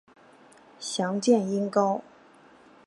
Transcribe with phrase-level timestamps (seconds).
[0.79, 2.01] 详见音高。